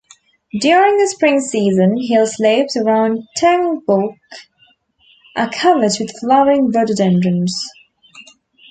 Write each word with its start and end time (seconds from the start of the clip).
During 0.61 0.97
the 0.97 1.05
spring 1.05 1.39
season, 1.41 1.95
hill 1.95 2.25
slopes 2.25 2.75
around 2.75 3.19
Tengboche 3.37 4.17
are 5.37 5.51
covered 5.51 5.91
with 5.99 6.19
flowering 6.19 6.71
rhododendrons. 6.71 7.53